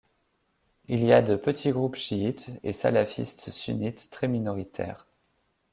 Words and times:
Il 0.87 1.03
y 1.03 1.13
a 1.13 1.21
de 1.21 1.35
petits 1.35 1.69
groupes 1.69 1.93
chiites, 1.95 2.47
et 2.63 2.73
salafistes 2.73 3.51
sunnites 3.51 4.09
très 4.09 4.27
minoritaires. 4.27 5.05